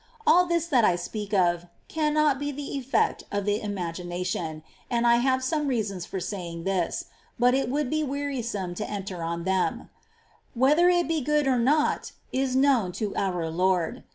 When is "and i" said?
4.89-5.17